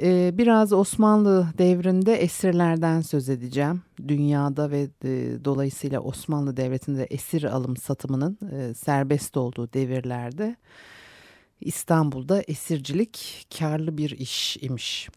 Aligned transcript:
Ee, 0.00 0.30
biraz 0.38 0.72
Osmanlı 0.72 1.48
devrinde 1.58 2.14
esirlerden 2.14 3.00
söz 3.00 3.28
edeceğim. 3.28 3.82
Dünyada 4.08 4.70
ve 4.70 4.88
e, 5.04 5.44
dolayısıyla 5.44 6.00
Osmanlı 6.00 6.56
Devleti'nde 6.56 7.04
esir 7.04 7.42
alım 7.44 7.76
satımının 7.76 8.38
e, 8.52 8.74
serbest 8.74 9.36
olduğu 9.36 9.72
devirlerde 9.72 10.56
İstanbul'da 11.60 12.42
esircilik 12.42 13.46
karlı 13.58 13.98
bir 13.98 14.10
iş 14.10 14.56
imiş. 14.60 15.08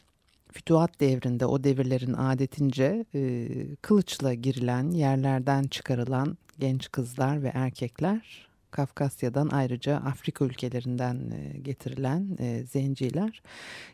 Fütuhat 0.51 0.99
devrinde 0.99 1.45
o 1.45 1.63
devirlerin 1.63 2.13
adetince 2.13 3.05
e, 3.15 3.47
kılıçla 3.81 4.33
girilen 4.33 4.91
yerlerden 4.91 5.63
çıkarılan 5.63 6.37
genç 6.59 6.91
kızlar 6.91 7.43
ve 7.43 7.51
erkekler 7.53 8.52
Kafkasya'dan 8.73 9.49
ayrıca 9.49 9.95
Afrika 9.95 10.45
ülkelerinden 10.45 11.31
e, 11.31 11.59
getirilen 11.59 12.37
e, 12.39 12.63
zenciler 12.63 13.41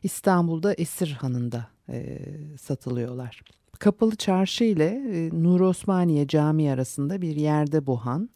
İstanbul'da 0.04 0.74
Esir 0.74 1.12
Hanı'nda 1.12 1.68
e, 1.90 2.20
satılıyorlar. 2.62 3.42
Kapalı 3.80 4.16
Çarşı 4.16 4.64
ile 4.64 5.02
Nur 5.34 5.62
Osmaniye 5.62 6.28
Camii 6.28 6.72
arasında 6.72 7.22
bir 7.22 7.36
yerde 7.36 7.86
bu 7.86 8.06
han. 8.06 8.30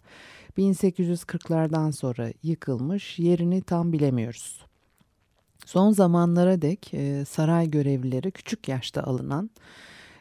1840'lardan 0.58 1.92
sonra 1.92 2.30
yıkılmış 2.44 3.20
yerini 3.20 3.62
tam 3.62 3.94
bilemiyoruz. 3.94 4.66
Son 5.66 5.92
zamanlara 5.92 6.62
dek 6.62 6.92
saray 7.30 7.72
görevlileri 7.72 8.32
küçük 8.32 8.68
yaşta 8.68 9.04
alınan 9.04 9.50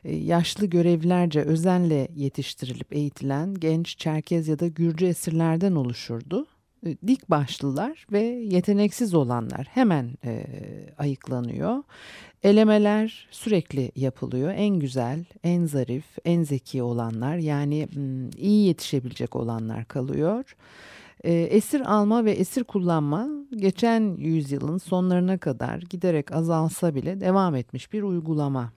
yaşlı 0.05 0.67
görevlilerce 0.67 1.41
özenle 1.41 2.09
yetiştirilip 2.17 2.93
eğitilen 2.93 3.55
genç 3.55 3.99
Çerkez 3.99 4.49
ya 4.49 4.59
da 4.59 4.67
Gürcü 4.67 5.07
esirlerden 5.07 5.75
oluşurdu. 5.75 6.47
E, 6.87 6.97
dik 7.07 7.31
başlılar 7.31 8.07
ve 8.13 8.21
yeteneksiz 8.51 9.15
olanlar 9.15 9.67
hemen 9.71 10.11
e, 10.25 10.47
ayıklanıyor. 10.99 11.83
Elemeler 12.43 13.29
sürekli 13.31 13.93
yapılıyor. 13.97 14.53
En 14.57 14.79
güzel, 14.79 15.25
en 15.45 15.67
zarif, 15.67 16.05
en 16.25 16.43
zeki 16.43 16.83
olanlar 16.83 17.37
yani 17.37 17.89
iyi 18.39 18.67
yetişebilecek 18.67 19.37
olanlar 19.37 19.85
kalıyor. 19.85 20.57
E, 21.25 21.33
esir 21.33 21.81
alma 21.81 22.25
ve 22.25 22.33
esir 22.33 22.65
kullanma 22.65 23.29
geçen 23.57 24.17
yüzyılın 24.17 24.79
sonlarına 24.79 25.39
kadar 25.39 25.79
giderek 25.79 26.33
azalsa 26.33 26.95
bile 26.95 27.21
devam 27.21 27.55
etmiş 27.55 27.93
bir 27.93 28.03
uygulama. 28.03 28.73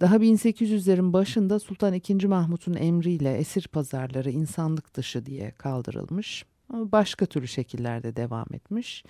Daha 0.00 0.16
1800'lerin 0.16 1.12
başında 1.12 1.58
Sultan 1.58 1.94
II. 1.94 2.26
Mahmut'un 2.26 2.74
emriyle 2.74 3.36
esir 3.36 3.68
pazarları 3.68 4.30
insanlık 4.30 4.94
dışı 4.94 5.26
diye 5.26 5.50
kaldırılmış. 5.50 6.44
Ama 6.68 6.92
başka 6.92 7.26
türlü 7.26 7.48
şekillerde 7.48 8.16
devam 8.16 8.46
etmiş. 8.52 9.04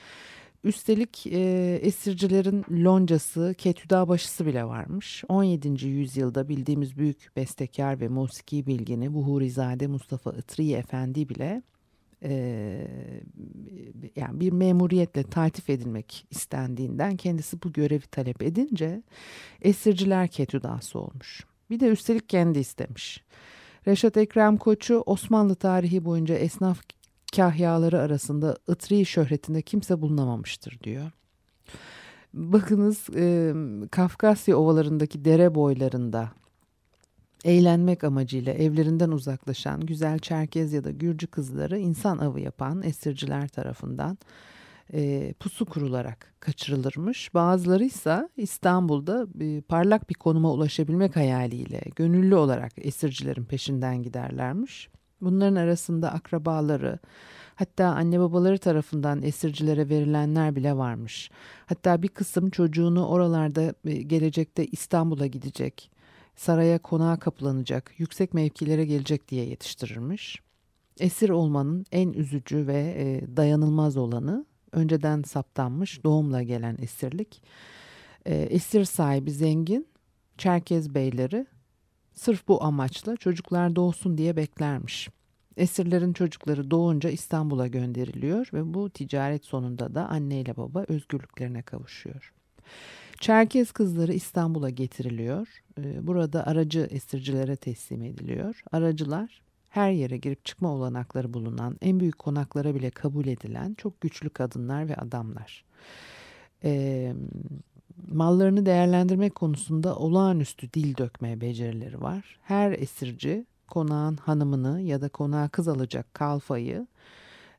Üstelik 0.64 1.26
e, 1.26 1.74
esircilerin 1.82 2.64
loncası, 2.70 3.54
ketüda 3.58 4.08
başısı 4.08 4.46
bile 4.46 4.64
varmış. 4.64 5.24
17. 5.28 5.86
yüzyılda 5.86 6.48
bildiğimiz 6.48 6.96
büyük 6.96 7.30
bestekar 7.36 8.00
ve 8.00 8.08
musiki 8.08 8.66
bilgini 8.66 9.14
Buhurizade 9.14 9.86
Mustafa 9.86 10.32
Itri 10.32 10.72
Efendi 10.72 11.28
bile 11.28 11.62
e, 12.22 12.30
yani 14.16 14.40
bir 14.40 14.52
memuriyetle 14.52 15.22
taltif 15.22 15.70
edilmek 15.70 16.26
istendiğinden 16.30 17.16
kendisi 17.16 17.62
bu 17.62 17.72
görevi 17.72 18.06
talep 18.06 18.42
edince 18.42 19.02
esirciler 19.62 20.28
ketüdası 20.28 20.98
olmuş. 20.98 21.46
Bir 21.70 21.80
de 21.80 21.88
üstelik 21.88 22.28
kendi 22.28 22.58
istemiş. 22.58 23.24
Reşat 23.86 24.16
Ekrem 24.16 24.56
Koçu 24.56 25.02
Osmanlı 25.06 25.54
tarihi 25.54 26.04
boyunca 26.04 26.34
esnaf 26.34 26.80
kahyaları 27.36 28.00
arasında 28.00 28.56
ıtri 28.68 29.06
şöhretinde 29.06 29.62
kimse 29.62 30.00
bulunamamıştır 30.00 30.80
diyor. 30.82 31.10
Bakınız 32.34 33.06
e, 33.16 33.54
Kafkasya 33.90 34.56
ovalarındaki 34.56 35.24
dere 35.24 35.54
boylarında 35.54 36.30
eğlenmek 37.44 38.04
amacıyla 38.04 38.52
evlerinden 38.52 39.10
uzaklaşan 39.10 39.80
güzel 39.80 40.18
Çerkez 40.18 40.72
ya 40.72 40.84
da 40.84 40.90
Gürcü 40.90 41.26
kızları 41.26 41.78
insan 41.78 42.18
avı 42.18 42.40
yapan 42.40 42.82
esirciler 42.82 43.48
tarafından 43.48 44.18
e, 44.92 45.34
pusu 45.40 45.66
kurularak 45.66 46.34
kaçırılırmış. 46.40 47.34
Bazıları 47.34 47.84
ise 47.84 48.28
İstanbul'da 48.36 49.26
e, 49.40 49.60
parlak 49.60 50.10
bir 50.10 50.14
konuma 50.14 50.52
ulaşabilmek 50.52 51.16
hayaliyle 51.16 51.80
gönüllü 51.96 52.34
olarak 52.34 52.72
esircilerin 52.76 53.44
peşinden 53.44 54.02
giderlermiş. 54.02 54.88
Bunların 55.20 55.56
arasında 55.56 56.12
akrabaları, 56.12 56.98
hatta 57.54 57.86
anne 57.86 58.20
babaları 58.20 58.58
tarafından 58.58 59.22
esircilere 59.22 59.88
verilenler 59.88 60.56
bile 60.56 60.76
varmış. 60.76 61.30
Hatta 61.66 62.02
bir 62.02 62.08
kısım 62.08 62.50
çocuğunu 62.50 63.06
oralarda 63.06 63.74
e, 63.84 64.02
gelecekte 64.02 64.66
İstanbul'a 64.66 65.26
gidecek, 65.26 65.90
saraya 66.36 66.78
konağa 66.78 67.16
kapılanacak, 67.16 67.92
yüksek 67.98 68.34
mevkilere 68.34 68.84
gelecek 68.84 69.28
diye 69.28 69.44
yetiştirirmiş. 69.44 70.42
Esir 71.00 71.28
olmanın 71.28 71.86
en 71.92 72.12
üzücü 72.12 72.66
ve 72.66 72.94
e, 72.98 73.36
dayanılmaz 73.36 73.96
olanı 73.96 74.46
önceden 74.72 75.22
saptanmış 75.22 76.04
doğumla 76.04 76.42
gelen 76.42 76.76
esirlik. 76.82 77.42
E, 78.26 78.34
esir 78.34 78.84
sahibi 78.84 79.30
zengin, 79.32 79.86
Çerkez 80.38 80.94
beyleri 80.94 81.46
sırf 82.14 82.48
bu 82.48 82.64
amaçla 82.64 83.16
çocuklar 83.16 83.76
doğsun 83.76 84.18
diye 84.18 84.36
beklermiş. 84.36 85.08
Esirlerin 85.56 86.12
çocukları 86.12 86.70
doğunca 86.70 87.10
İstanbul'a 87.10 87.66
gönderiliyor 87.66 88.48
ve 88.52 88.74
bu 88.74 88.90
ticaret 88.90 89.44
sonunda 89.44 89.94
da 89.94 90.08
anne 90.08 90.40
ile 90.40 90.56
baba 90.56 90.84
özgürlüklerine 90.88 91.62
kavuşuyor. 91.62 92.32
Çerkez 93.20 93.72
kızları 93.72 94.12
İstanbul'a 94.12 94.70
getiriliyor. 94.70 95.48
Ee, 95.78 96.06
burada 96.06 96.46
aracı 96.46 96.88
esircilere 96.90 97.56
teslim 97.56 98.02
ediliyor. 98.02 98.62
Aracılar 98.72 99.42
her 99.76 99.90
yere 99.90 100.16
girip 100.16 100.44
çıkma 100.44 100.68
olanakları 100.68 101.34
bulunan, 101.34 101.76
en 101.80 102.00
büyük 102.00 102.18
konaklara 102.18 102.74
bile 102.74 102.90
kabul 102.90 103.26
edilen 103.26 103.74
çok 103.74 104.00
güçlü 104.00 104.30
kadınlar 104.30 104.88
ve 104.88 104.96
adamlar. 104.96 105.64
E, 106.64 107.12
mallarını 108.12 108.66
değerlendirmek 108.66 109.34
konusunda 109.34 109.96
olağanüstü 109.96 110.72
dil 110.72 110.96
dökmeye 110.96 111.40
becerileri 111.40 112.00
var. 112.00 112.38
Her 112.42 112.72
esirci 112.72 113.46
konağın 113.68 114.16
hanımını 114.16 114.80
ya 114.80 115.00
da 115.00 115.08
konağa 115.08 115.48
kız 115.48 115.68
alacak 115.68 116.14
kalfayı 116.14 116.86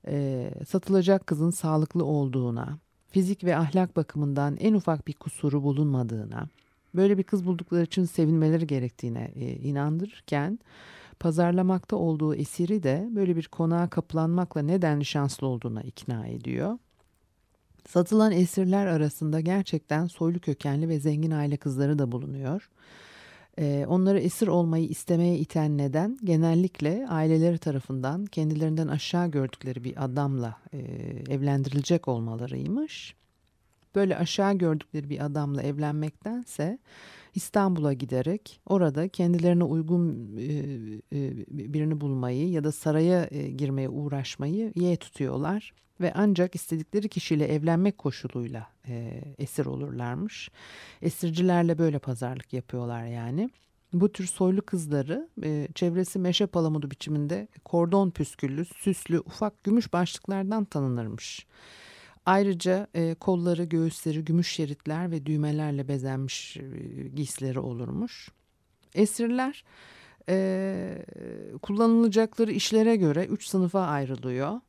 e, 0.07 0.51
satılacak 0.67 1.27
kızın 1.27 1.49
sağlıklı 1.49 2.05
olduğuna, 2.05 2.79
fizik 3.11 3.43
ve 3.43 3.57
ahlak 3.57 3.95
bakımından 3.95 4.57
en 4.57 4.73
ufak 4.73 5.07
bir 5.07 5.13
kusuru 5.13 5.63
bulunmadığına, 5.63 6.47
böyle 6.95 7.17
bir 7.17 7.23
kız 7.23 7.45
buldukları 7.45 7.83
için 7.83 8.05
sevinmeleri 8.05 8.67
gerektiğine 8.67 9.31
e, 9.35 9.55
inandırırken 9.55 10.59
pazarlamakta 11.19 11.95
olduğu 11.95 12.35
esiri 12.35 12.83
de 12.83 13.07
böyle 13.11 13.35
bir 13.35 13.47
konağa 13.47 13.89
kapılanmakla 13.89 14.61
nedenli 14.61 15.05
şanslı 15.05 15.47
olduğuna 15.47 15.81
ikna 15.81 16.27
ediyor. 16.27 16.77
Satılan 17.87 18.31
esirler 18.31 18.87
arasında 18.87 19.39
gerçekten 19.39 20.07
soylu 20.07 20.39
kökenli 20.39 20.89
ve 20.89 20.99
zengin 20.99 21.31
aile 21.31 21.57
kızları 21.57 21.99
da 21.99 22.11
bulunuyor. 22.11 22.69
Onları 23.87 24.19
esir 24.19 24.47
olmayı 24.47 24.87
istemeye 24.87 25.37
iten 25.37 25.77
neden 25.77 26.17
genellikle 26.23 27.07
aileleri 27.09 27.57
tarafından 27.57 28.25
kendilerinden 28.25 28.87
aşağı 28.87 29.27
gördükleri 29.27 29.83
bir 29.83 30.03
adamla 30.03 30.57
evlendirilecek 31.29 32.07
olmalarıymış. 32.07 33.15
böyle 33.95 34.17
aşağı 34.17 34.53
gördükleri 34.53 35.09
bir 35.09 35.25
adamla 35.25 35.63
evlenmektense 35.63 36.79
İstanbul'a 37.37 37.93
giderek 37.93 38.59
orada 38.65 39.07
kendilerine 39.07 39.63
uygun 39.63 40.35
e, 40.37 40.43
e, 41.17 41.45
birini 41.49 42.01
bulmayı 42.01 42.49
ya 42.49 42.63
da 42.63 42.71
saraya 42.71 43.27
e, 43.31 43.51
girmeye 43.51 43.89
uğraşmayı 43.89 44.71
ye 44.75 44.97
tutuyorlar 44.97 45.73
ve 46.01 46.13
ancak 46.15 46.55
istedikleri 46.55 47.09
kişiyle 47.09 47.45
evlenmek 47.45 47.97
koşuluyla 47.97 48.67
esir 49.37 49.65
olurlarmış. 49.65 50.49
Esircilerle 51.01 51.77
böyle 51.77 51.99
pazarlık 51.99 52.53
yapıyorlar 52.53 53.05
yani. 53.05 53.49
Bu 53.93 54.11
tür 54.11 54.25
soylu 54.25 54.61
kızları 54.61 55.29
çevresi 55.75 56.19
meşe 56.19 56.45
palamudu 56.45 56.91
biçiminde 56.91 57.47
kordon 57.65 58.09
püsküllü, 58.09 58.65
süslü, 58.65 59.19
ufak 59.19 59.63
gümüş 59.63 59.93
başlıklardan 59.93 60.65
tanınırmış. 60.65 61.45
Ayrıca 62.27 62.87
e, 62.93 63.13
kolları, 63.13 63.63
göğüsleri 63.63 64.25
gümüş 64.25 64.51
şeritler 64.51 65.11
ve 65.11 65.25
düğmelerle 65.25 65.87
bezenmiş 65.87 66.57
e, 66.57 66.61
giysileri 67.15 67.59
olurmuş. 67.59 68.29
Esirler 68.95 69.63
e, 70.29 71.05
kullanılacakları 71.61 72.51
işlere 72.51 72.95
göre 72.95 73.25
üç 73.25 73.47
sınıfa 73.47 73.81
ayrılıyor. 73.81 74.61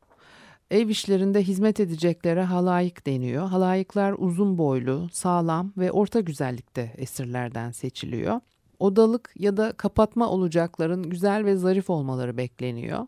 Ev 0.71 0.89
işlerinde 0.89 1.43
hizmet 1.43 1.81
edeceklere 1.81 2.43
halayık 2.43 3.07
deniyor. 3.07 3.49
Halayıklar 3.49 4.15
uzun 4.19 4.59
boylu, 4.59 5.09
sağlam 5.13 5.73
ve 5.77 5.93
orta 5.93 6.21
güzellikte 6.21 6.95
esirlerden 6.97 7.71
seçiliyor. 7.71 8.41
Odalık 8.79 9.33
ya 9.39 9.57
da 9.57 9.73
kapatma 9.73 10.29
olacakların 10.29 11.03
güzel 11.03 11.45
ve 11.45 11.57
zarif 11.57 11.91
olmaları 11.91 12.37
bekleniyor. 12.37 13.07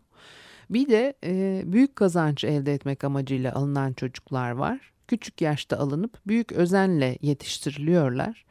Bir 0.71 0.89
de 0.89 1.13
e, 1.23 1.63
büyük 1.65 1.95
kazanç 1.95 2.43
elde 2.43 2.73
etmek 2.73 3.03
amacıyla 3.03 3.53
alınan 3.53 3.93
çocuklar 3.93 4.51
var. 4.51 4.91
Küçük 5.07 5.41
yaşta 5.41 5.77
alınıp 5.77 6.17
büyük 6.27 6.51
özenle 6.51 7.17
yetiştiriliyorlar. 7.21 8.45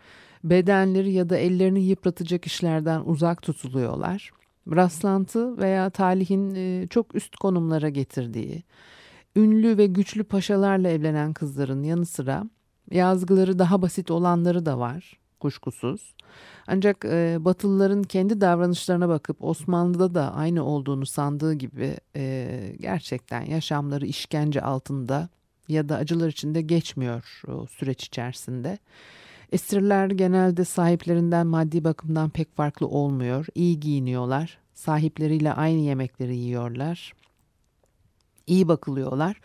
Bedenleri 0.45 1.13
ya 1.13 1.31
da 1.31 1.37
ellerini 1.37 1.83
yıpratacak 1.83 2.47
işlerden 2.47 3.03
uzak 3.05 3.43
tutuluyorlar. 3.43 4.31
Rastlantı 4.71 5.59
veya 5.59 5.91
talihin 5.91 6.55
e, 6.55 6.87
çok 6.91 7.15
üst 7.15 7.37
konumlara 7.37 7.89
getirdiği, 7.89 8.63
ünlü 9.37 9.79
ve 9.79 9.87
güçlü 9.87 10.25
paşalarla 10.25 10.89
evlenen 10.89 11.33
kızların 11.33 11.83
yanı 11.83 12.07
sıra 12.07 12.45
yazgıları 12.91 13.59
daha 13.59 13.83
basit 13.83 14.11
olanları 14.11 14.67
da 14.67 14.79
var 14.79 15.21
kuşkusuz. 15.41 16.15
Ancak 16.67 17.05
e, 17.05 17.37
Batılıların 17.41 18.03
kendi 18.03 18.41
davranışlarına 18.41 19.09
bakıp 19.09 19.45
Osmanlı'da 19.45 20.15
da 20.15 20.35
aynı 20.35 20.65
olduğunu 20.65 21.07
sandığı 21.07 21.55
gibi 21.55 21.97
e, 22.17 22.77
gerçekten 22.81 23.43
yaşamları 23.43 24.07
işkence 24.07 24.63
altında 24.63 25.29
ya 25.69 25.89
da 25.89 25.97
acılar 25.97 26.29
içinde 26.29 26.63
geçmiyor 26.63 27.43
o 27.49 27.67
süreç 27.67 28.05
içerisinde. 28.05 28.79
Esirler 29.53 30.11
genelde 30.11 30.65
sahiplerinden 30.65 31.47
maddi 31.47 31.85
bakımdan 31.85 32.31
pek 32.31 32.57
farklı 32.57 32.87
olmuyor. 32.87 33.47
İyi 33.55 33.81
giyiniyorlar. 33.81 34.59
Sahipleriyle 34.75 35.53
aynı 35.53 35.79
yemekleri 35.79 36.37
yiyorlar. 36.37 37.13
İyi 38.47 38.69
bakılıyorlar. 38.69 39.41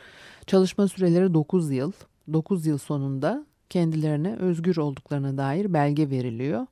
Çalışma 0.47 0.87
süreleri 0.87 1.33
9 1.33 1.71
yıl. 1.71 1.91
9 2.33 2.65
yıl 2.65 2.77
sonunda 2.77 3.45
kendilerine 3.69 4.35
özgür 4.35 4.77
olduklarına 4.77 5.37
dair 5.37 5.73
belge 5.73 6.09
veriliyor. 6.09 6.67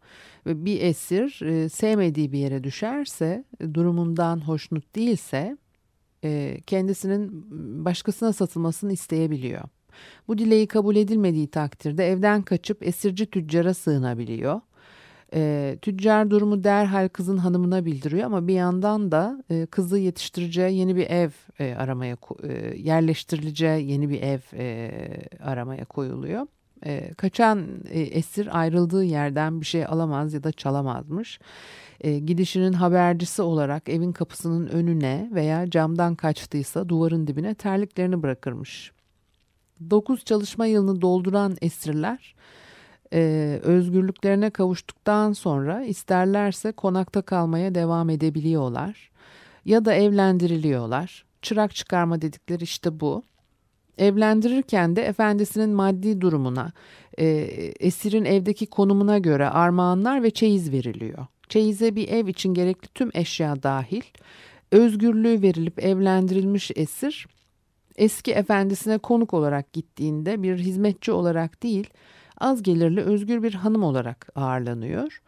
Ve 0.46 0.66
bir 0.66 0.82
esir 0.82 1.42
e, 1.42 1.70
sevmediği 1.70 2.32
bir 2.32 2.40
yere 2.40 2.64
düşerse, 2.64 3.44
durumundan 3.74 4.48
hoşnut 4.48 4.96
değilse 4.96 5.58
e, 6.24 6.58
kendisinin 6.68 7.46
başkasına 7.86 8.34
satılmasını 8.34 8.94
isteyebiliyor. 8.94 9.64
Bu 10.28 10.38
dileği 10.38 10.68
kabul 10.68 10.96
edilmediği 10.96 11.48
takdirde 11.48 12.08
evden 12.08 12.42
kaçıp 12.42 12.88
esirci 12.88 13.26
tüccara 13.26 13.74
sığınabiliyor. 13.74 14.62
E, 15.36 15.78
tüccar 15.82 16.30
durumu 16.30 16.64
derhal 16.64 17.10
kızın 17.10 17.38
hanımına 17.38 17.86
bildiriyor 17.86 18.26
ama 18.26 18.48
bir 18.48 18.54
yandan 18.54 19.12
da 19.12 19.44
e, 19.50 19.66
kızı 19.66 19.98
yetiştireceği 19.98 20.78
yeni 20.78 20.96
bir 20.96 21.10
ev 21.10 21.30
e, 21.60 21.76
aramaya 21.76 22.18
e, 22.44 22.78
yerleştirileceği 22.78 23.92
yeni 23.92 24.10
bir 24.10 24.22
ev 24.22 24.40
e, 24.54 24.92
aramaya 25.40 25.86
koyuluyor 25.86 26.48
e, 26.86 27.14
kaçan 27.14 27.68
e, 27.90 28.02
esir 28.02 28.60
ayrıldığı 28.60 29.04
yerden 29.04 29.62
bir 29.62 29.66
şey 29.66 29.86
alamaz 29.86 30.34
ya 30.34 30.44
da 30.44 30.52
çalamazmış. 30.52 31.40
E, 32.02 32.20
gidişinin 32.20 32.74
habercisi 32.74 33.42
olarak 33.42 33.90
evin 33.90 34.12
kapısının 34.12 34.68
önüne 34.68 35.30
veya 35.34 35.70
camdan 35.70 36.16
kaçtıysa 36.16 36.90
duvarın 36.90 37.28
dibine 37.28 37.56
terliklerini 37.56 38.24
bırakırmış. 38.24 38.92
9 39.90 40.26
çalışma 40.26 40.66
yılını 40.66 41.02
dolduran 41.02 41.58
esirler 41.62 42.36
e, 43.14 43.60
özgürlüklerine 43.64 44.50
kavuştuktan 44.50 45.34
sonra 45.34 45.84
isterlerse 45.84 46.72
konakta 46.72 47.22
kalmaya 47.22 47.76
devam 47.76 48.10
edebiliyorlar 48.10 49.12
ya 49.66 49.86
da 49.86 49.94
evlendiriliyorlar. 49.94 51.26
Çırak 51.42 51.76
çıkarma 51.76 52.22
dedikleri 52.22 52.64
işte 52.64 53.00
bu. 53.00 53.24
Evlendirirken 53.98 54.96
de 54.96 55.02
efendisinin 55.02 55.70
maddi 55.70 56.22
durumuna, 56.22 56.72
e, 57.18 57.26
esirin 57.80 58.26
evdeki 58.26 58.66
konumuna 58.66 59.18
göre 59.18 59.50
armağanlar 59.50 60.24
ve 60.24 60.32
çeyiz 60.32 60.72
veriliyor. 60.72 61.26
Çeyize 61.50 61.96
bir 61.96 62.08
ev 62.08 62.28
için 62.28 62.54
gerekli 62.54 62.88
tüm 62.88 63.10
eşya 63.14 63.64
dahil, 63.64 64.02
özgürlüğü 64.72 65.42
verilip 65.42 65.84
evlendirilmiş 65.84 66.72
esir, 66.76 67.28
eski 67.96 68.32
efendisine 68.32 68.98
konuk 68.98 69.34
olarak 69.34 69.74
gittiğinde 69.74 70.44
bir 70.44 70.58
hizmetçi 70.58 71.12
olarak 71.12 71.64
değil, 71.64 71.90
az 72.38 72.64
gelirli 72.64 73.02
özgür 73.02 73.44
bir 73.44 73.54
hanım 73.54 73.84
olarak 73.84 74.28
ağırlanıyor. 74.36 75.22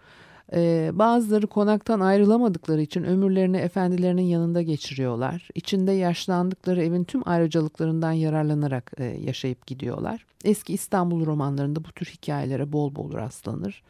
Ee, 0.53 0.91
bazıları 0.93 1.47
konaktan 1.47 1.99
ayrılamadıkları 1.99 2.81
için 2.81 3.03
ömürlerini 3.03 3.57
efendilerinin 3.57 4.21
yanında 4.21 4.61
geçiriyorlar. 4.61 5.49
İçinde 5.55 5.91
yaşlandıkları 5.91 6.83
evin 6.83 7.03
tüm 7.03 7.27
ayrıcalıklarından 7.29 8.11
yararlanarak 8.11 8.91
e, 8.97 9.03
yaşayıp 9.03 9.67
gidiyorlar. 9.67 10.25
Eski 10.43 10.73
İstanbul 10.73 11.25
romanlarında 11.25 11.85
bu 11.85 11.91
tür 11.91 12.05
hikayelere 12.05 12.73
bol 12.73 12.95
bol 12.95 13.13
rastlanır. 13.13 13.83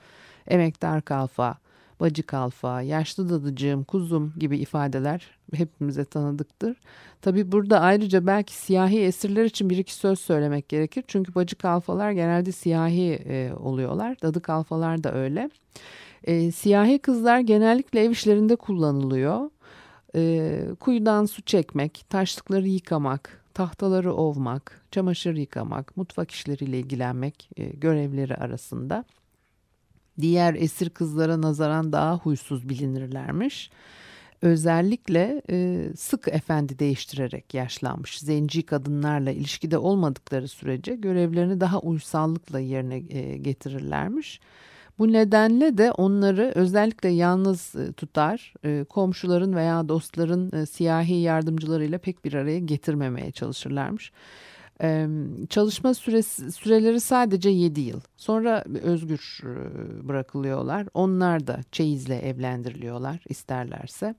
Emektar 0.47 1.01
kalfa, 1.01 1.57
bacı 1.99 2.23
kalfa, 2.23 2.81
yaşlı 2.81 3.29
dadıcığım, 3.29 3.83
kuzum 3.83 4.33
gibi 4.37 4.57
ifadeler 4.57 5.27
hepimize 5.53 6.05
tanıdıktır. 6.05 6.77
Tabi 7.21 7.51
burada 7.51 7.79
ayrıca 7.79 8.27
belki 8.27 8.53
siyahi 8.53 8.99
esirler 8.99 9.45
için 9.45 9.69
bir 9.69 9.77
iki 9.77 9.93
söz 9.93 10.19
söylemek 10.19 10.69
gerekir. 10.69 11.03
Çünkü 11.07 11.35
bacı 11.35 11.55
kalfalar 11.55 12.11
genelde 12.11 12.51
siyahi 12.51 13.13
e, 13.13 13.53
oluyorlar. 13.53 14.21
Dadı 14.21 14.41
kalfalar 14.41 15.03
da 15.03 15.13
öyle. 15.13 15.49
E, 16.25 16.51
siyahi 16.51 16.99
kızlar 16.99 17.39
genellikle 17.39 18.03
ev 18.03 18.11
işlerinde 18.11 18.55
kullanılıyor. 18.55 19.49
E, 20.15 20.61
kuyudan 20.79 21.25
su 21.25 21.41
çekmek, 21.41 22.05
taşlıkları 22.09 22.67
yıkamak, 22.67 23.43
tahtaları 23.53 24.13
ovmak, 24.13 24.81
çamaşır 24.91 25.35
yıkamak, 25.35 25.97
mutfak 25.97 26.31
işleriyle 26.31 26.79
ilgilenmek 26.79 27.49
e, 27.57 27.65
görevleri 27.65 28.35
arasında. 28.35 29.05
Diğer 30.21 30.53
esir 30.53 30.89
kızlara 30.89 31.41
nazaran 31.41 31.91
daha 31.91 32.17
huysuz 32.17 32.69
bilinirlermiş. 32.69 33.71
Özellikle 34.41 35.41
e, 35.49 35.87
sık 35.97 36.27
efendi 36.27 36.79
değiştirerek 36.79 37.53
yaşlanmış 37.53 38.19
zenci 38.19 38.63
kadınlarla 38.63 39.31
ilişkide 39.31 39.77
olmadıkları 39.77 40.47
sürece 40.47 40.95
görevlerini 40.95 41.59
daha 41.59 41.79
uysallıkla 41.79 42.59
yerine 42.59 42.95
e, 42.95 43.37
getirirlermiş. 43.37 44.39
Bu 44.99 45.13
nedenle 45.13 45.77
de 45.77 45.91
onları 45.91 46.51
özellikle 46.55 47.09
yalnız 47.09 47.75
e, 47.75 47.93
tutar, 47.93 48.53
e, 48.63 48.83
komşuların 48.83 49.55
veya 49.55 49.89
dostların 49.89 50.51
e, 50.51 50.65
siyahi 50.65 51.13
yardımcılarıyla 51.13 51.97
pek 51.97 52.25
bir 52.25 52.33
araya 52.33 52.59
getirmemeye 52.59 53.31
çalışırlarmış. 53.31 54.11
Çalışma 55.49 55.93
süresi, 55.93 56.51
süreleri 56.51 56.99
sadece 56.99 57.49
7 57.49 57.81
yıl. 57.81 57.99
Sonra 58.17 58.63
özgür 58.83 59.41
bırakılıyorlar. 60.03 60.87
Onlar 60.93 61.47
da 61.47 61.59
çeyizle 61.71 62.19
evlendiriliyorlar 62.19 63.23
isterlerse. 63.29 64.15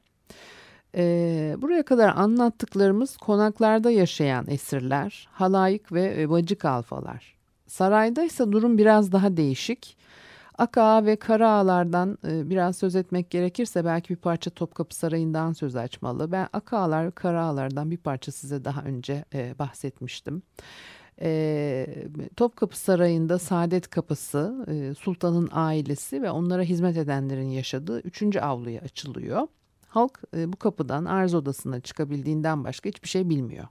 Buraya 1.63 1.83
kadar 1.83 2.17
anlattıklarımız 2.17 3.17
konaklarda 3.17 3.91
yaşayan 3.91 4.47
esirler, 4.49 5.29
halayık 5.33 5.93
ve 5.93 6.31
bacı 6.31 6.59
kalfalar. 6.59 7.37
Sarayda 7.67 8.25
ise 8.25 8.53
durum 8.53 8.79
biraz 8.79 9.13
daha 9.13 9.37
değişik. 9.37 9.97
Aka 10.59 11.05
ve 11.07 11.17
Kara 11.17 11.51
Ağalardan 11.51 12.19
e, 12.29 12.51
biraz 12.51 12.77
söz 12.77 12.97
etmek 12.97 13.31
gerekirse 13.31 13.85
belki 13.85 14.11
bir 14.11 14.21
parça 14.21 14.51
Topkapı 14.51 14.97
Sarayı'ndan 14.97 15.53
söz 15.53 15.77
açmalı. 15.77 16.33
Ben 16.33 16.49
Aka 16.53 16.79
Ağalar 16.79 17.07
ve 17.07 17.11
Kara 17.11 17.45
Ağalardan 17.45 17.91
bir 17.91 17.97
parça 17.97 18.33
size 18.33 18.65
daha 18.65 18.83
önce 18.83 19.25
e, 19.35 19.59
bahsetmiştim. 19.59 20.43
E, 21.21 21.87
Topkapı 22.37 22.79
Sarayı'nda 22.79 23.39
Saadet 23.39 23.91
Kapısı, 23.91 24.67
Sultan'ın 24.99 25.49
ailesi 25.53 26.23
ve 26.23 26.31
onlara 26.31 26.63
hizmet 26.63 26.97
edenlerin 26.97 27.49
yaşadığı 27.49 28.01
üçüncü 28.01 28.41
avluya 28.41 28.81
açılıyor. 28.81 29.47
Halk 29.89 30.23
bu 30.35 30.57
kapıdan 30.57 31.05
arz 31.05 31.35
odasına 31.35 31.81
çıkabildiğinden 31.81 32.65
başka 32.65 32.89
hiçbir 32.89 33.09
şey 33.09 33.29
bilmiyor. 33.29 33.67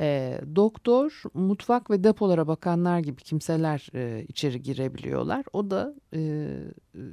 E, 0.00 0.40
doktor, 0.56 1.22
mutfak 1.34 1.90
ve 1.90 2.04
depolara 2.04 2.48
bakanlar 2.48 2.98
gibi 2.98 3.22
kimseler 3.22 3.88
e, 3.94 4.24
içeri 4.28 4.62
girebiliyorlar. 4.62 5.44
O 5.52 5.70
da 5.70 5.94
e, 6.14 6.48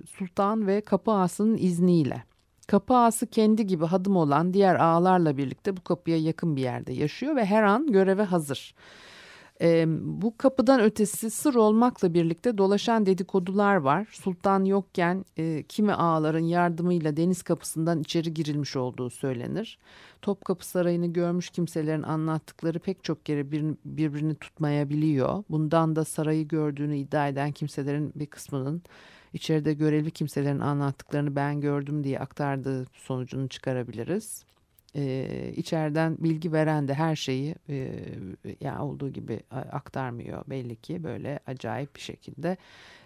sultan 0.09 0.67
ve 0.67 0.81
kapı 0.81 1.11
ağasının 1.11 1.57
izniyle. 1.57 2.23
Kapı 2.67 2.93
ağası 2.93 3.27
kendi 3.27 3.67
gibi 3.67 3.85
hadım 3.85 4.15
olan 4.15 4.53
diğer 4.53 4.75
ağalarla 4.75 5.37
birlikte 5.37 5.77
bu 5.77 5.81
kapıya 5.81 6.17
yakın 6.17 6.55
bir 6.55 6.61
yerde 6.61 6.93
yaşıyor 6.93 7.35
ve 7.35 7.45
her 7.45 7.63
an 7.63 7.87
göreve 7.87 8.23
hazır. 8.23 8.75
E, 9.61 9.85
bu 10.21 10.37
kapıdan 10.37 10.81
ötesi 10.81 11.29
sır 11.29 11.55
olmakla 11.55 12.13
birlikte 12.13 12.57
dolaşan 12.57 13.05
dedikodular 13.05 13.75
var. 13.75 14.07
Sultan 14.11 14.65
yokken 14.65 15.25
e, 15.37 15.63
kimi 15.63 15.93
ağaların 15.93 16.39
yardımıyla 16.39 17.17
deniz 17.17 17.41
kapısından 17.41 18.01
içeri 18.01 18.33
girilmiş 18.33 18.75
olduğu 18.75 19.09
söylenir. 19.09 19.79
Topkapı 20.21 20.67
Sarayı'nı 20.67 21.07
görmüş 21.07 21.49
kimselerin 21.49 22.03
anlattıkları 22.03 22.79
pek 22.79 23.03
çok 23.03 23.25
kere 23.25 23.51
bir, 23.51 23.65
birbirini 23.85 24.35
tutmayabiliyor. 24.35 25.43
Bundan 25.49 25.95
da 25.95 26.05
sarayı 26.05 26.47
gördüğünü 26.47 26.97
iddia 26.97 27.27
eden 27.27 27.51
kimselerin 27.51 28.13
bir 28.15 28.25
kısmının 28.25 28.81
içeride 29.33 29.73
görevli 29.73 30.11
kimselerin 30.11 30.59
anlattıklarını 30.59 31.35
ben 31.35 31.61
gördüm 31.61 32.03
diye 32.03 32.19
aktardığı 32.19 32.85
sonucunu 32.93 33.49
çıkarabiliriz 33.49 34.43
e, 34.95 35.53
içeriden 35.55 36.17
bilgi 36.19 36.53
veren 36.53 36.87
de 36.87 36.93
her 36.93 37.15
şeyi 37.15 37.55
e, 37.69 37.91
yani 38.61 38.81
olduğu 38.81 39.09
gibi 39.09 39.39
aktarmıyor 39.51 40.43
belli 40.47 40.75
ki 40.75 41.03
böyle 41.03 41.39
acayip 41.47 41.95
bir 41.95 42.01
şekilde 42.01 42.57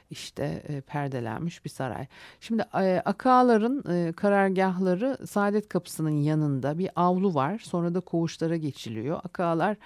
işte 0.10 0.64
e, 0.68 0.82
perdelenmiş 0.82 1.66
bir 1.66 1.70
saray. 1.70 2.08
Şimdi 2.40 2.64
e, 2.74 3.02
Akaların 3.06 3.84
e, 3.90 4.14
karargahları 4.14 5.28
Saadet 5.28 5.70
Kapısı'nın 5.70 6.22
yanında 6.22 6.78
bir 6.78 6.90
avlu 6.96 7.34
var. 7.34 7.60
Sonra 7.60 7.94
da 7.96 8.00
koğuşlara 8.00 8.58
geçiliyor. 8.58 9.20
Akalar 9.24 9.78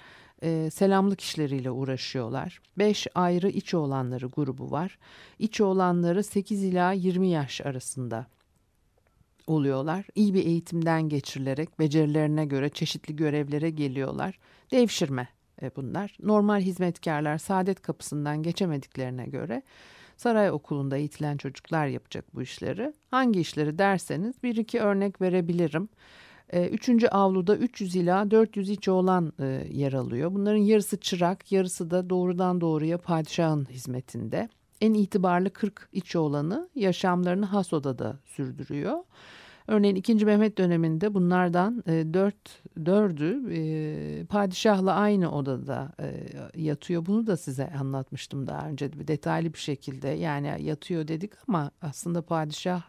e, 0.42 0.70
selamlık 0.70 1.20
işleriyle 1.20 1.70
uğraşıyorlar. 1.70 2.60
Beş 2.78 3.06
ayrı 3.14 3.48
iç 3.48 3.74
olanları 3.74 4.26
grubu 4.26 4.70
var. 4.70 4.98
İç 5.38 5.60
olanları 5.60 6.24
8 6.24 6.64
ila 6.64 6.92
20 6.92 7.28
yaş 7.28 7.60
arasında 7.60 8.26
oluyorlar. 9.50 10.06
İyi 10.14 10.34
bir 10.34 10.46
eğitimden 10.46 11.08
geçirilerek 11.08 11.78
becerilerine 11.78 12.44
göre 12.44 12.68
çeşitli 12.68 13.16
görevlere 13.16 13.70
geliyorlar. 13.70 14.38
Devşirme 14.70 15.28
e, 15.62 15.70
bunlar. 15.76 16.16
Normal 16.22 16.60
hizmetkarlar 16.60 17.38
saadet 17.38 17.82
kapısından 17.82 18.42
geçemediklerine 18.42 19.26
göre 19.26 19.62
saray 20.16 20.50
okulunda 20.50 20.96
eğitilen 20.96 21.36
çocuklar 21.36 21.86
yapacak 21.86 22.34
bu 22.34 22.42
işleri. 22.42 22.92
Hangi 23.10 23.40
işleri 23.40 23.78
derseniz 23.78 24.42
bir 24.42 24.56
iki 24.56 24.80
örnek 24.80 25.20
verebilirim. 25.20 25.88
E, 26.50 26.68
üçüncü 26.68 27.08
avluda 27.08 27.56
300 27.56 27.96
ila 27.96 28.30
400 28.30 28.70
iç 28.70 28.88
olan 28.88 29.32
yer 29.70 29.92
alıyor. 29.92 30.34
Bunların 30.34 30.58
yarısı 30.58 31.00
çırak, 31.00 31.52
yarısı 31.52 31.90
da 31.90 32.10
doğrudan 32.10 32.60
doğruya 32.60 32.98
padişahın 32.98 33.66
hizmetinde. 33.70 34.48
En 34.80 34.94
itibarlı 34.94 35.50
40 35.50 35.88
iç 35.92 36.16
olanı 36.16 36.68
yaşamlarını 36.74 37.46
has 37.46 37.72
odada 37.72 38.18
sürdürüyor. 38.24 38.98
Örneğin 39.68 39.96
2. 39.96 40.14
Mehmet 40.14 40.58
döneminde 40.58 41.14
bunlardan 41.14 41.84
e, 41.86 42.14
4 42.14 42.34
dördü 42.86 43.54
e, 43.54 44.24
padişahla 44.24 44.94
aynı 44.94 45.32
odada 45.32 45.92
e, 46.00 46.26
yatıyor. 46.62 47.06
Bunu 47.06 47.26
da 47.26 47.36
size 47.36 47.70
anlatmıştım 47.80 48.46
daha 48.46 48.68
önce 48.68 48.92
bir 48.92 49.08
detaylı 49.08 49.52
bir 49.54 49.58
şekilde. 49.58 50.08
Yani 50.08 50.56
yatıyor 50.60 51.08
dedik 51.08 51.32
ama 51.48 51.70
aslında 51.82 52.22
padişah 52.22 52.82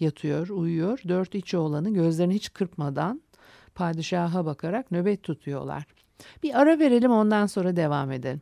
yatıyor, 0.00 0.48
uyuyor. 0.48 1.00
Dört 1.08 1.34
içi 1.34 1.56
olanı 1.56 1.90
gözlerini 1.94 2.34
hiç 2.34 2.52
kırpmadan 2.52 3.22
padişaha 3.74 4.46
bakarak 4.46 4.90
nöbet 4.90 5.22
tutuyorlar. 5.22 5.86
Bir 6.42 6.60
ara 6.60 6.78
verelim 6.78 7.10
ondan 7.10 7.46
sonra 7.46 7.76
devam 7.76 8.12
edelim. 8.12 8.40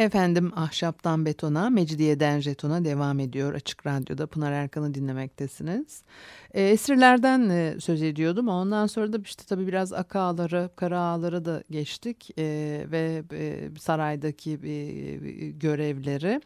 Efendim 0.00 0.52
ahşaptan 0.56 1.26
betona, 1.26 1.70
mecidiyeden 1.70 2.40
jetona 2.40 2.84
devam 2.84 3.20
ediyor. 3.20 3.54
Açık 3.54 3.86
Radyo'da 3.86 4.26
Pınar 4.26 4.52
Erkan'ı 4.52 4.94
dinlemektesiniz. 4.94 6.02
E, 6.54 6.62
esirlerden 6.62 7.48
e, 7.48 7.80
söz 7.80 8.02
ediyordum. 8.02 8.48
Ondan 8.48 8.86
sonra 8.86 9.12
da 9.12 9.18
işte 9.24 9.42
tabii 9.48 9.66
biraz 9.66 9.92
aka 9.92 10.20
ağları, 10.20 10.70
kara 10.76 11.00
ağları 11.00 11.44
da 11.44 11.62
geçtik. 11.70 12.30
E, 12.38 12.44
ve 12.90 13.22
e, 13.32 13.70
saraydaki 13.78 14.50
e, 14.50 15.50
görevleri, 15.50 16.40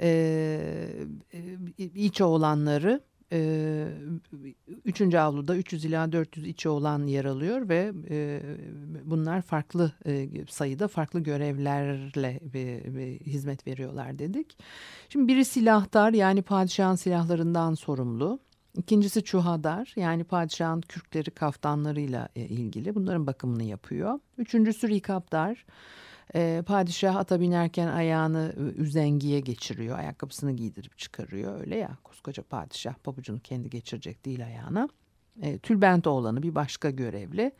e, 0.00 0.88
iç 1.78 2.20
oğlanları 2.20 3.00
e, 3.32 3.86
üçüncü 4.84 5.18
avluda 5.18 5.56
300 5.56 5.84
ila 5.84 6.12
400 6.12 6.46
içi 6.46 6.68
olan 6.68 7.06
yer 7.06 7.24
alıyor 7.24 7.68
ve 7.68 7.92
e, 8.10 8.40
bunlar 9.04 9.42
farklı 9.42 9.92
e, 10.06 10.28
sayıda 10.48 10.88
farklı 10.88 11.20
görevlerle 11.20 12.40
hizmet 13.26 13.66
veriyorlar 13.66 14.18
dedik. 14.18 14.56
Şimdi 15.08 15.28
biri 15.28 15.44
silahtar 15.44 16.12
yani 16.12 16.42
padişahın 16.42 16.96
silahlarından 16.96 17.74
sorumlu. 17.74 18.38
İkincisi 18.76 19.24
çuhadar 19.24 19.92
yani 19.96 20.24
padişahın 20.24 20.80
kürkleri 20.80 21.30
kaftanlarıyla 21.30 22.28
ilgili 22.34 22.94
bunların 22.94 23.26
bakımını 23.26 23.64
yapıyor. 23.64 24.18
Üçüncüsü 24.38 24.88
rikapdar 24.88 25.64
e, 26.34 26.62
padişah 26.66 27.16
ata 27.16 27.40
binerken 27.40 27.88
ayağını 27.88 28.54
üzengiye 28.76 29.40
geçiriyor. 29.40 29.98
Ayakkabısını 29.98 30.52
giydirip 30.52 30.98
çıkarıyor. 30.98 31.60
Öyle 31.60 31.76
ya 31.76 31.96
koskoca 32.04 32.42
padişah 32.42 32.94
pabucunu 32.94 33.40
kendi 33.40 33.70
geçirecek 33.70 34.24
değil 34.24 34.46
ayağına. 34.46 34.88
E, 35.42 35.58
tülbent 35.58 36.06
oğlanı 36.06 36.42
bir 36.42 36.54
başka 36.54 36.90
görevli. 36.90 37.52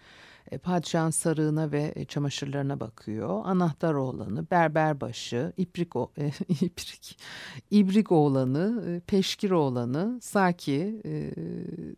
E, 0.50 0.59
padişahın 0.59 1.11
sarığına 1.11 1.73
ve 1.73 2.05
çamaşırlarına 2.09 2.81
bakıyor. 2.81 3.43
Anahtar 3.45 3.95
oğlanı, 3.95 4.50
berberbaşı, 4.50 5.53
iprik, 5.57 5.97
o, 5.97 6.12
e, 6.19 6.27
iprik, 6.49 7.19
ibrik 7.71 8.12
oğlanı, 8.12 8.85
e, 8.89 9.00
peşkir 9.00 9.50
oğlanı, 9.50 10.19
saki, 10.23 11.03
e, 11.05 11.31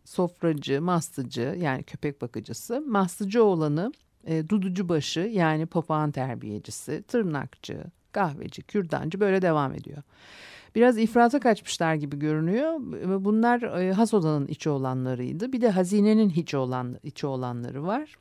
sofracı, 0.04 0.82
mastıcı 0.82 1.56
yani 1.60 1.82
köpek 1.82 2.22
bakıcısı, 2.22 2.80
mastıcı 2.80 3.44
oğlanı 3.44 3.92
e, 4.26 4.48
duducu 4.48 4.88
başı 4.88 5.20
yani 5.20 5.66
papağan 5.66 6.10
terbiyecisi, 6.10 7.02
tırnakçı, 7.02 7.84
kahveci, 8.12 8.62
kürdancı 8.62 9.20
böyle 9.20 9.42
devam 9.42 9.74
ediyor. 9.74 10.02
Biraz 10.74 10.98
ifrata 10.98 11.40
kaçmışlar 11.40 11.94
gibi 11.94 12.18
görünüyor. 12.18 12.76
Bunlar 13.24 13.62
e, 13.62 13.92
has 13.92 14.14
odanın 14.14 14.46
içi 14.46 14.70
olanlarıydı. 14.70 15.52
Bir 15.52 15.60
de 15.60 15.70
hazinenin 15.70 16.30
hiç 16.30 16.54
olan 16.54 16.96
içi 17.02 17.26
olanları 17.26 17.86
var. 17.86 18.16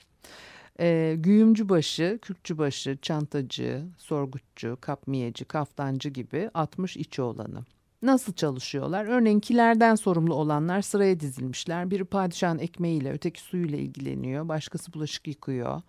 E, 0.79 1.15
güğümcü 1.17 1.69
başı, 1.69 2.19
kürkçü 2.21 2.57
başı, 2.57 2.97
çantacı, 3.01 3.85
sorgutçu, 3.97 4.77
kapmiyeci, 4.81 5.45
kaftancı 5.45 6.09
gibi 6.09 6.49
60 6.53 6.97
içi 6.97 7.21
olanı. 7.21 7.65
Nasıl 8.01 8.33
çalışıyorlar? 8.33 9.05
Örneğin 9.05 9.39
kilerden 9.39 9.95
sorumlu 9.95 10.33
olanlar 10.35 10.81
sıraya 10.81 11.19
dizilmişler. 11.19 11.91
Biri 11.91 12.05
padişahın 12.05 12.59
ekmeğiyle, 12.59 13.11
öteki 13.11 13.41
suyuyla 13.41 13.77
ilgileniyor. 13.77 14.47
Başkası 14.47 14.93
bulaşık 14.93 15.27
yıkıyor. 15.27 15.81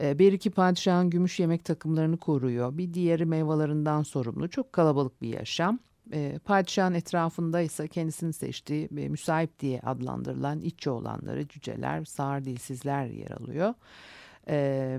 Ee, 0.00 0.18
bir 0.18 0.32
iki 0.32 0.50
padişahın 0.50 1.10
gümüş 1.10 1.40
yemek 1.40 1.64
takımlarını 1.64 2.16
koruyor. 2.16 2.78
Bir 2.78 2.94
diğeri 2.94 3.26
meyvelerinden 3.26 4.02
sorumlu. 4.02 4.48
Çok 4.48 4.72
kalabalık 4.72 5.22
bir 5.22 5.34
yaşam. 5.34 5.78
Ee, 6.12 6.38
padişahın 6.44 6.94
etrafında 6.94 7.60
ise 7.60 7.88
kendisini 7.88 8.32
seçtiği 8.32 8.88
e, 8.98 9.08
müsait 9.08 9.60
diye 9.60 9.80
adlandırılan 9.80 10.60
iççi 10.60 10.90
olanları, 10.90 11.48
cüceler, 11.48 12.04
sağır 12.04 12.44
dilsizler 12.44 13.06
yer 13.06 13.30
alıyor. 13.30 13.74
Ee, 14.48 14.98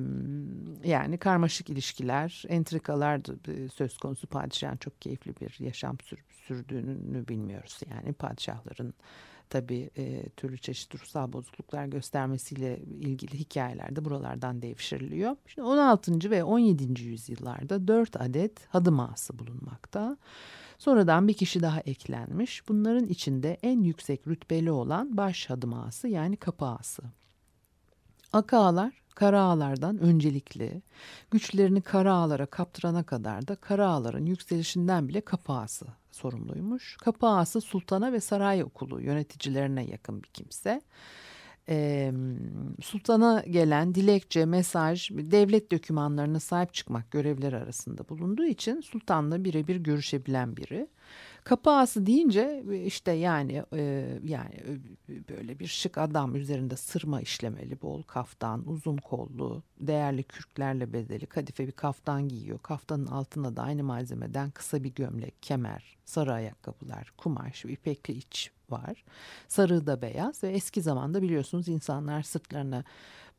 yani 0.84 1.18
karmaşık 1.18 1.70
ilişkiler, 1.70 2.44
entrikalar 2.48 3.22
söz 3.74 3.98
konusu 3.98 4.28
padişahın 4.28 4.78
çok 4.78 5.02
keyifli 5.02 5.36
bir 5.42 5.56
yaşam 5.60 5.98
sür, 6.00 6.20
sürdüğünü 6.48 7.28
bilmiyoruz. 7.28 7.80
Yani 7.92 8.14
padişahların 8.14 8.94
tabii 9.50 9.90
e, 9.98 10.30
türlü 10.30 10.58
çeşitli 10.58 11.00
ruhsal 11.00 11.34
bozukluklar 11.34 11.86
göstermesiyle 11.86 12.80
ilgili 12.80 13.40
hikayeler 13.40 13.96
de 13.96 14.06
buralardan 14.06 14.62
devşiriliyor. 14.62 15.36
Şimdi 15.48 15.68
16. 15.68 16.32
ve 16.32 16.44
17. 16.44 17.02
yüzyıllarda 17.02 17.88
4 17.88 18.22
adet 18.22 18.68
hadım 18.68 19.00
ağası 19.00 19.40
bulunmakta. 19.40 20.18
Sonradan 20.78 21.28
bir 21.28 21.34
kişi 21.34 21.62
daha 21.62 21.80
eklenmiş. 21.80 22.68
Bunların 22.68 23.08
içinde 23.08 23.58
en 23.64 23.84
yüksek 23.84 24.28
rütbeli 24.28 24.72
olan 24.72 25.18
baş 25.18 25.50
hadım 25.50 25.74
ağası 25.74 26.08
yani 26.08 26.38
kapı 26.38 26.66
ağası. 26.66 27.04
Kara 29.20 29.42
ağlardan 29.42 29.98
öncelikli, 29.98 30.82
güçlerini 31.32 31.82
kara 31.82 32.14
ağlara 32.14 32.46
kaptırana 32.46 33.04
kadar 33.04 33.48
da 33.48 33.56
kara 33.56 33.88
ağların 33.88 34.26
yükselişinden 34.26 35.08
bile 35.08 35.22
kapı 35.22 35.54
ağası 35.54 35.86
sorumluymuş. 36.12 36.98
Kapı 36.98 37.28
ağası 37.28 37.62
sultana 37.62 38.14
ve 38.14 38.20
saray 38.20 38.64
okulu 38.64 39.02
yöneticilerine 39.02 39.86
yakın 39.86 40.24
bir 40.24 40.28
kimse. 40.28 40.82
Ee, 41.70 42.12
sultana 42.82 43.44
gelen 43.50 43.96
dilekçe, 43.96 44.46
mesaj, 44.46 45.10
devlet 45.12 45.72
dokümanlarına 45.72 46.40
sahip 46.40 46.74
çıkmak 46.74 47.12
görevleri 47.12 47.58
arasında 47.58 48.10
bulunduğu 48.10 48.46
için 48.46 48.82
sultanla 48.82 49.44
birebir 49.44 49.76
görüşebilen 49.76 50.58
biri. 50.58 50.88
Kapı 51.50 51.70
ağası 51.72 52.06
deyince 52.06 52.64
işte 52.86 53.12
yani 53.12 53.64
e, 53.74 54.08
yani 54.24 54.80
böyle 55.30 55.60
bir 55.60 55.68
şık 55.68 55.98
adam 55.98 56.36
üzerinde 56.36 56.76
sırma 56.76 57.22
işlemeli, 57.22 57.82
bol 57.82 58.04
kaftan, 58.04 58.68
uzun 58.68 58.98
kollu, 58.98 59.64
değerli 59.80 60.24
kürklerle 60.24 60.94
bezeli 60.94 61.26
kadife 61.26 61.68
bir 61.68 61.72
kaftan 61.72 62.28
giyiyor. 62.28 62.60
Kaftanın 62.60 63.06
altında 63.06 63.56
da 63.56 63.62
aynı 63.64 63.84
malzemeden 63.84 64.52
kısa 64.52 64.84
bir 64.84 64.94
gömlek, 64.94 65.44
kemer, 65.44 65.98
sarı 66.06 66.34
ayakkabılar, 66.34 67.14
kumaş, 67.18 67.66
ipekli 67.66 68.14
iç 68.14 68.52
var. 68.70 69.04
Sarı 69.48 69.88
da 69.88 70.02
beyaz 70.02 70.44
ve 70.44 70.48
eski 70.48 70.82
zamanda 70.82 71.22
biliyorsunuz 71.22 71.68
insanlar 71.68 72.24
sırtlarına 72.24 72.84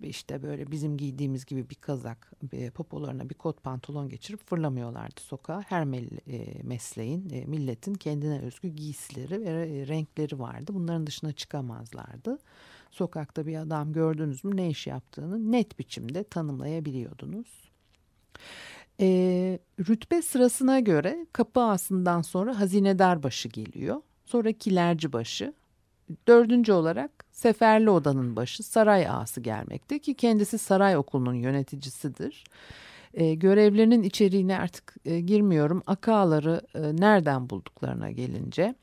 işte 0.08 0.42
böyle 0.42 0.70
bizim 0.70 0.96
giydiğimiz 0.96 1.44
gibi 1.44 1.70
bir 1.70 1.74
kazak, 1.74 2.32
bir 2.42 2.70
popolarına 2.70 3.30
bir 3.30 3.34
kot 3.34 3.62
pantolon 3.62 4.08
geçirip 4.08 4.46
fırlamıyorlardı 4.46 5.20
sokağa. 5.20 5.62
Her 5.68 5.82
e, 6.26 6.62
mesleğin, 6.62 7.30
e, 7.30 7.44
milletin 7.46 7.94
kendine 7.94 8.40
özgü 8.40 8.68
giysileri 8.68 9.40
ve 9.40 9.78
e, 9.78 9.86
renkleri 9.86 10.38
vardı. 10.38 10.74
Bunların 10.74 11.06
dışına 11.06 11.32
çıkamazlardı. 11.32 12.38
Sokakta 12.90 13.46
bir 13.46 13.56
adam 13.56 13.92
gördünüz 13.92 14.44
mü 14.44 14.56
ne 14.56 14.68
iş 14.68 14.86
yaptığını 14.86 15.52
net 15.52 15.78
biçimde 15.78 16.24
tanımlayabiliyordunuz. 16.24 17.70
E, 19.00 19.06
rütbe 19.88 20.22
sırasına 20.22 20.80
göre 20.80 21.26
kapı 21.32 21.60
ağasından 21.60 22.22
sonra 22.22 22.60
hazinedar 22.60 23.22
başı 23.22 23.48
geliyor. 23.48 24.02
Sonra 24.24 24.52
kilerci 24.52 25.12
başı, 25.12 25.54
Dördüncü 26.28 26.72
olarak 26.72 27.10
Seferli 27.30 27.90
Oda'nın 27.90 28.36
başı 28.36 28.62
saray 28.62 29.08
ağası 29.08 29.40
gelmekte 29.40 29.98
ki 29.98 30.14
kendisi 30.14 30.58
saray 30.58 30.96
okulunun 30.96 31.34
yöneticisidir. 31.34 32.44
E, 33.14 33.34
görevlerinin 33.34 34.02
içeriğine 34.02 34.58
artık 34.58 34.96
e, 35.04 35.20
girmiyorum. 35.20 35.82
Akağları 35.86 36.60
e, 36.74 36.80
nereden 36.96 37.50
bulduklarına 37.50 38.10
gelince 38.10 38.74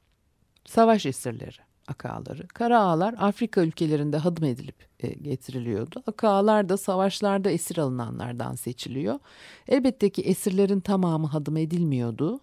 savaş 0.66 1.06
esirleri 1.06 1.68
akağları. 1.88 2.48
Kara 2.48 2.80
ağalar 2.80 3.16
Afrika 3.18 3.62
ülkelerinde 3.62 4.18
hadım 4.18 4.44
edilip 4.44 4.76
e, 5.00 5.08
getiriliyordu. 5.08 6.04
Akağalar 6.08 6.70
da 6.70 6.78
savaşlarda 6.78 7.50
esir 7.50 7.78
alınanlardan 7.78 8.56
seçiliyor. 8.56 9.20
Elbette 9.68 10.10
ki 10.10 10.22
esirlerin 10.22 10.80
tamamı 10.80 11.28
hadım 11.28 11.58
edilmiyordu. 11.58 12.40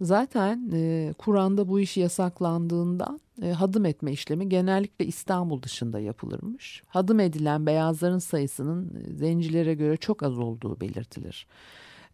Zaten 0.00 0.70
e, 0.72 1.14
Kur'an'da 1.18 1.68
bu 1.68 1.80
iş 1.80 1.96
yasaklandığından 1.96 3.20
e, 3.42 3.50
hadım 3.50 3.84
etme 3.84 4.12
işlemi 4.12 4.48
genellikle 4.48 5.06
İstanbul 5.06 5.62
dışında 5.62 6.00
yapılırmış. 6.00 6.82
Hadım 6.86 7.20
edilen 7.20 7.66
beyazların 7.66 8.18
sayısının 8.18 8.94
e, 8.94 9.14
zencilere 9.14 9.74
göre 9.74 9.96
çok 9.96 10.22
az 10.22 10.38
olduğu 10.38 10.80
belirtilir 10.80 11.46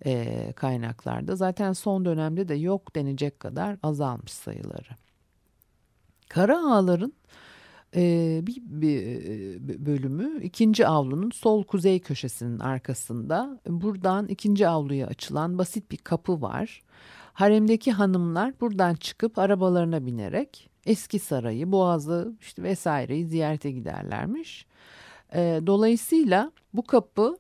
e, 0.07 0.53
kaynaklarda. 0.57 1.37
Zaten 1.37 1.73
son 1.73 2.05
dönemde 2.05 2.49
de 2.49 2.55
yok 2.55 2.95
denecek 2.95 3.41
kadar 3.41 3.77
azalmış 3.83 4.33
sayıları. 4.33 4.97
Kara 6.29 6.59
ağların 6.73 7.13
e, 7.97 8.41
bir, 8.43 8.63
bir 8.63 9.03
e, 9.03 9.87
bölümü 9.87 10.43
ikinci 10.43 10.87
avlunun 10.87 11.31
sol 11.31 11.65
kuzey 11.65 12.01
köşesinin 12.01 12.59
arkasında. 12.59 13.61
Buradan 13.69 14.29
ikinci 14.29 14.69
avluya 14.69 15.07
açılan 15.07 15.59
basit 15.59 15.91
bir 15.91 15.97
kapı 15.97 16.43
var. 16.43 16.83
Haremdeki 17.33 17.93
hanımlar 17.93 18.61
buradan 18.61 18.95
çıkıp 18.95 19.39
arabalarına 19.39 20.07
binerek 20.07 20.71
eski 20.87 21.19
sarayı, 21.19 21.73
boğazı 21.73 22.37
işte 22.41 22.63
vesaireyi 22.63 23.27
ziyarete 23.27 23.71
giderlermiş. 23.71 24.67
E, 25.35 25.61
dolayısıyla 25.67 26.53
bu 26.75 26.83
kapı 26.83 27.37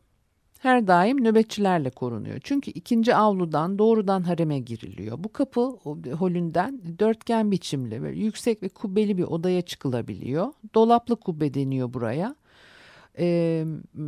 her 0.58 0.86
daim 0.86 1.24
nöbetçilerle 1.24 1.90
korunuyor. 1.90 2.38
Çünkü 2.42 2.70
ikinci 2.70 3.14
avludan 3.14 3.78
doğrudan 3.78 4.22
hareme 4.22 4.58
giriliyor. 4.58 5.24
Bu 5.24 5.32
kapı 5.32 5.60
holünden 6.18 6.82
dörtgen 6.98 7.50
biçimli 7.50 8.02
böyle 8.02 8.20
yüksek 8.20 8.62
ve 8.62 8.68
kubbeli 8.68 9.18
bir 9.18 9.22
odaya 9.22 9.62
çıkılabiliyor. 9.62 10.52
Dolaplı 10.74 11.16
kubbe 11.16 11.54
deniyor 11.54 11.94
buraya. 11.94 12.36
E, 13.18 13.64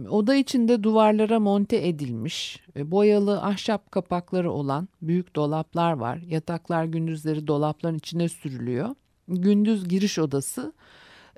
oda 0.09 0.35
içinde 0.35 0.83
duvarlara 0.83 1.41
monte 1.41 1.89
edilmiş 1.89 2.61
e, 2.77 2.91
boyalı 2.91 3.43
ahşap 3.43 3.93
kapakları 3.93 4.53
olan 4.53 4.89
büyük 5.03 5.37
dolaplar 5.37 5.93
var. 5.93 6.17
Yataklar 6.17 6.85
gündüzleri 6.85 7.47
dolapların 7.47 7.97
içine 7.97 8.29
sürülüyor. 8.29 8.95
Gündüz 9.29 9.89
giriş 9.89 10.19
odası 10.19 10.73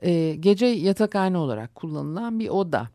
e, 0.02 0.34
gece 0.40 0.66
yatakhane 0.66 1.38
olarak 1.38 1.74
kullanılan 1.74 2.40
bir 2.40 2.48
oda. 2.48 2.88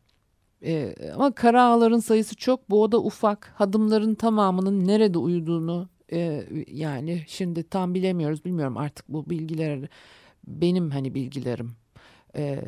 E, 0.65 0.95
ama 1.15 1.31
kara 1.31 1.63
ağların 1.63 1.99
sayısı 1.99 2.35
çok. 2.35 2.69
Bu 2.69 2.83
oda 2.83 3.03
ufak. 3.03 3.53
Hadımların 3.55 4.15
tamamının 4.15 4.87
nerede 4.87 5.17
uyuduğunu 5.17 5.89
e, 6.11 6.43
yani 6.67 7.23
şimdi 7.27 7.63
tam 7.63 7.93
bilemiyoruz. 7.93 8.45
Bilmiyorum 8.45 8.77
artık 8.77 9.09
bu 9.09 9.29
bilgiler 9.29 9.87
benim 10.47 10.91
hani 10.91 11.15
bilgilerim. 11.15 11.80
E, 12.35 12.61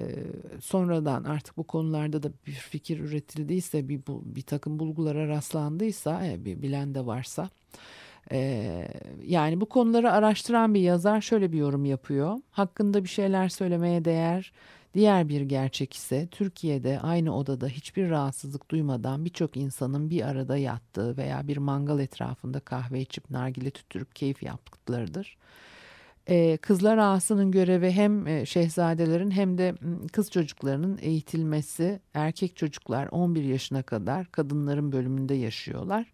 sonradan 0.62 1.24
artık 1.24 1.58
bu 1.58 1.64
konularda 1.64 2.24
da 2.24 2.32
bir 2.48 2.52
fikir 2.52 3.00
üretildiyse 3.00 3.90
bir, 3.90 4.02
bu, 4.08 4.24
bir 4.26 4.42
takım 4.42 4.80
bulgulara 4.80 5.28
rastlandıysa 5.28 6.26
e, 6.26 6.46
bir 6.46 6.62
bilen 6.62 6.96
de 6.96 7.06
varsa 7.06 7.50
ee, 8.32 8.88
yani 9.24 9.62
bu 9.62 9.66
konuları 9.66 10.12
araştıran 10.12 10.74
bir 10.74 10.80
yazar 10.82 11.22
şöyle 11.22 11.52
bir 11.52 11.58
yorum 11.58 11.86
yapıyor. 11.86 12.38
Hakkında 12.52 13.04
bir 13.04 13.10
şeyler 13.10 13.50
söylemeye 13.50 14.06
değer. 14.06 14.54
Diğer 14.94 15.30
bir 15.30 15.42
gerçek 15.42 15.94
ise 15.94 16.28
Türkiye'de 16.32 17.00
aynı 17.00 17.38
odada 17.38 17.68
hiçbir 17.68 18.10
rahatsızlık 18.10 18.72
duymadan 18.72 19.26
birçok 19.26 19.58
insanın 19.58 20.10
bir 20.10 20.22
arada 20.22 20.58
yattığı 20.58 21.18
veya 21.18 21.48
bir 21.48 21.58
mangal 21.58 22.00
etrafında 22.00 22.60
kahve 22.60 23.02
içip 23.02 23.30
nargile 23.30 23.72
tüttürüp 23.72 24.16
keyif 24.16 24.44
yaptıklarıdır. 24.44 25.38
Ee, 26.30 26.58
kızlar 26.58 26.98
ağasının 26.98 27.52
görevi 27.52 27.92
hem 27.92 28.28
e, 28.28 28.46
şehzadelerin 28.46 29.32
hem 29.32 29.58
de 29.58 29.76
kız 30.14 30.32
çocuklarının 30.32 31.00
eğitilmesi. 31.02 32.00
Erkek 32.14 32.56
çocuklar 32.56 33.08
11 33.12 33.44
yaşına 33.44 33.84
kadar 33.84 34.32
kadınların 34.32 34.92
bölümünde 34.92 35.34
yaşıyorlar. 35.34 36.12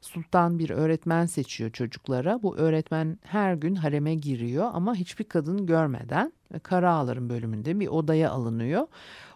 Sultan 0.00 0.58
bir 0.58 0.70
öğretmen 0.70 1.26
seçiyor 1.26 1.70
çocuklara. 1.70 2.42
Bu 2.42 2.56
öğretmen 2.56 3.18
her 3.22 3.54
gün 3.54 3.74
hareme 3.74 4.14
giriyor 4.14 4.70
ama 4.72 4.94
hiçbir 4.94 5.24
kadın 5.24 5.66
görmeden 5.66 6.32
Kara 6.62 6.92
Ağların 6.92 7.28
bölümünde 7.28 7.80
bir 7.80 7.88
odaya 7.88 8.30
alınıyor. 8.30 8.86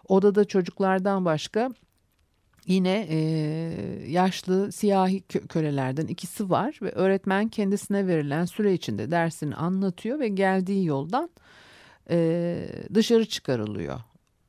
Odada 0.07 0.45
çocuklardan 0.45 1.25
başka 1.25 1.69
yine 2.67 3.07
e, 3.09 3.17
yaşlı 4.07 4.71
siyahi 4.71 5.21
kölelerden 5.21 6.07
ikisi 6.07 6.49
var 6.49 6.79
ve 6.81 6.91
öğretmen 6.91 7.47
kendisine 7.47 8.07
verilen 8.07 8.45
süre 8.45 8.73
içinde 8.73 9.11
dersini 9.11 9.55
anlatıyor 9.55 10.19
ve 10.19 10.27
geldiği 10.27 10.85
yoldan 10.85 11.29
e, 12.09 12.57
dışarı 12.93 13.25
çıkarılıyor. 13.25 13.99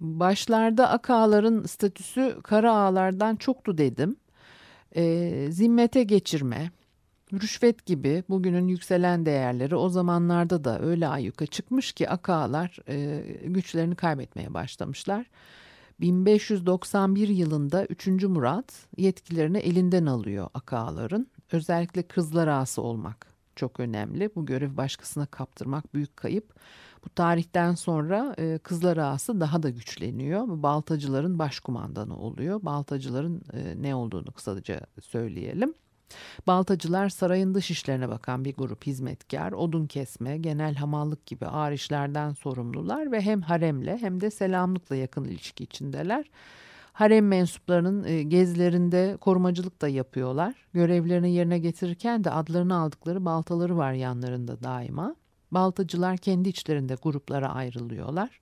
Başlarda 0.01 0.91
akağların 0.91 1.65
statüsü 1.65 2.39
kara 2.43 2.73
ağalardan 2.73 3.37
çoktu 3.37 3.79
dedim 3.79 4.17
e, 4.97 5.47
zimmete 5.51 6.03
geçirme, 6.03 6.71
rüşvet 7.33 7.87
gibi 7.87 8.25
bugünün 8.29 8.69
yükselen 8.69 9.27
değerleri 9.27 9.77
o 9.77 9.89
zamanlarda 9.89 10.65
da 10.65 10.81
öyle 10.83 11.09
ayyuka 11.09 11.47
çıkmış 11.47 11.93
ki 11.93 12.11
akalar 12.11 12.79
e, 12.89 13.25
güçlerini 13.45 13.95
kaybetmeye 13.95 14.55
başlamışlar. 14.55 15.27
1591 16.01 17.29
yılında 17.29 17.87
3. 17.87 18.07
Murat 18.07 18.87
yetkilerini 18.97 19.59
elinden 19.59 20.07
alıyor 20.07 20.49
akaların. 20.55 21.27
Özellikle 21.53 22.03
kızlar 22.03 22.49
ağası 22.49 22.83
olmak 22.83 23.35
çok 23.57 23.81
önemli. 23.81 24.31
Bu 24.35 24.47
görev 24.47 24.77
başkasına 24.77 25.27
kaptırmak 25.27 25.95
büyük 25.95 26.17
kayıp. 26.17 26.55
Bu 27.05 27.09
tarihten 27.09 27.75
sonra 27.75 28.35
e, 28.39 28.59
Kızlar 28.59 28.97
Ağası 28.97 29.41
daha 29.41 29.63
da 29.63 29.71
güçleniyor. 29.71 30.45
Baltacıların 30.49 31.39
başkumandanı 31.39 32.17
oluyor. 32.17 32.63
Baltacıların 32.63 33.43
e, 33.53 33.83
ne 33.83 33.95
olduğunu 33.95 34.33
kısaca 34.33 34.81
söyleyelim. 35.01 35.75
Baltacılar 36.47 37.09
sarayın 37.09 37.55
dış 37.55 37.71
işlerine 37.71 38.09
bakan 38.09 38.45
bir 38.45 38.55
grup 38.55 38.87
hizmetkar, 38.87 39.53
odun 39.53 39.87
kesme, 39.87 40.39
genel 40.39 40.75
hamallık 40.75 41.27
gibi 41.27 41.47
ağır 41.47 41.73
işlerden 41.73 42.33
sorumlular 42.33 43.13
ve 43.13 43.21
hem 43.21 43.43
haremle 43.43 43.99
hem 43.99 44.21
de 44.21 44.31
selamlıkla 44.31 44.97
yakın 44.97 45.25
ilişki 45.25 45.65
içindeler. 45.65 46.25
Harem 46.93 47.29
mensuplarının 47.29 48.05
e, 48.05 48.23
gezilerinde 48.23 49.17
korumacılık 49.21 49.83
da 49.83 49.89
yapıyorlar. 49.89 50.55
Görevlerini 50.73 51.33
yerine 51.33 51.59
getirirken 51.59 52.25
de 52.25 52.31
adlarını 52.31 52.77
aldıkları 52.77 53.25
baltaları 53.25 53.77
var 53.77 53.93
yanlarında 53.93 54.63
daima. 54.63 55.17
Baltacılar 55.51 56.17
kendi 56.17 56.49
içlerinde 56.49 56.95
gruplara 57.03 57.55
ayrılıyorlar. 57.55 58.41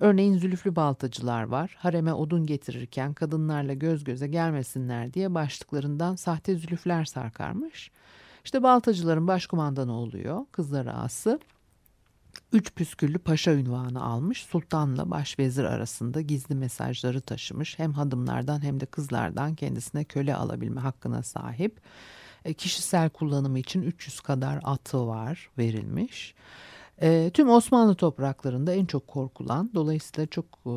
Örneğin 0.00 0.38
zülüflü 0.38 0.76
baltacılar 0.76 1.42
var. 1.42 1.76
Hareme 1.78 2.12
odun 2.12 2.46
getirirken 2.46 3.14
kadınlarla 3.14 3.74
göz 3.74 4.04
göze 4.04 4.26
gelmesinler 4.26 5.14
diye 5.14 5.34
başlıklarından 5.34 6.16
sahte 6.16 6.54
zülüfler 6.54 7.04
sarkarmış. 7.04 7.90
İşte 8.44 8.62
baltacıların 8.62 9.28
başkumandanı 9.28 9.92
oluyor 9.92 10.46
kızlar 10.52 10.86
ağası. 10.86 11.40
Üç 12.52 12.74
püsküllü 12.74 13.18
paşa 13.18 13.52
ünvanı 13.52 14.02
almış. 14.02 14.42
Sultanla 14.42 15.10
başvezir 15.10 15.64
arasında 15.64 16.20
gizli 16.20 16.54
mesajları 16.54 17.20
taşımış. 17.20 17.78
Hem 17.78 17.92
hadımlardan 17.92 18.62
hem 18.62 18.80
de 18.80 18.86
kızlardan 18.86 19.54
kendisine 19.54 20.04
köle 20.04 20.34
alabilme 20.34 20.80
hakkına 20.80 21.22
sahip. 21.22 21.80
E, 22.44 22.54
kişisel 22.54 23.10
kullanımı 23.10 23.58
için 23.58 23.82
300 23.82 24.20
kadar 24.20 24.60
atı 24.64 25.06
var 25.06 25.50
verilmiş. 25.58 26.34
E, 27.02 27.30
tüm 27.34 27.50
Osmanlı 27.50 27.94
topraklarında 27.94 28.72
en 28.72 28.86
çok 28.86 29.06
korkulan 29.08 29.70
dolayısıyla 29.74 30.26
çok 30.26 30.44
e, 30.44 30.70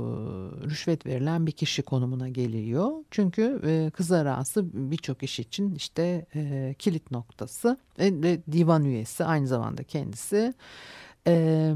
rüşvet 0.70 1.06
verilen 1.06 1.48
bir 1.48 1.52
kişi 1.52 1.82
konumuna 1.82 2.30
geliyor. 2.30 2.92
Çünkü 3.12 3.62
e, 3.66 3.90
kız 3.90 4.12
arası 4.12 4.66
birçok 4.74 5.24
iş 5.24 5.40
için 5.40 5.76
işte 5.76 6.26
e, 6.36 6.76
kilit 6.80 7.12
noktası 7.12 7.78
e, 8.00 8.40
divan 8.52 8.86
üyesi 8.86 9.26
aynı 9.26 9.48
zamanda 9.48 9.84
kendisi. 9.84 10.54
E, 11.28 11.74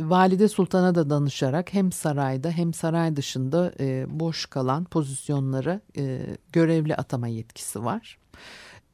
Valide 0.00 0.48
Sultan'a 0.48 0.94
da 0.94 1.10
danışarak 1.10 1.74
hem 1.74 1.92
sarayda 1.92 2.50
hem 2.50 2.74
saray 2.74 3.16
dışında 3.16 3.72
e, 3.80 4.06
boş 4.20 4.46
kalan 4.46 4.84
pozisyonlara 4.84 5.80
e, 5.96 6.26
görevli 6.52 6.96
atama 6.96 7.28
yetkisi 7.28 7.84
var. 7.84 8.18